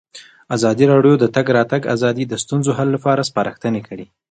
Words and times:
ازادي 0.55 0.85
راډیو 0.91 1.13
د 1.19 1.19
د 1.21 1.25
تګ 1.35 1.45
راتګ 1.57 1.81
ازادي 1.95 2.23
د 2.27 2.33
ستونزو 2.43 2.71
حل 2.77 2.89
لارې 2.93 3.23
سپارښتنې 3.29 3.81
کړي. 3.87 4.05